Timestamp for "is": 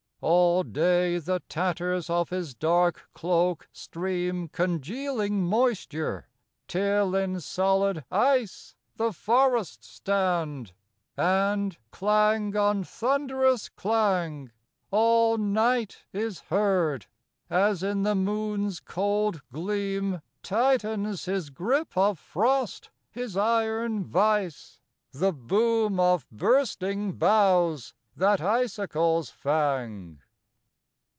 16.13-16.41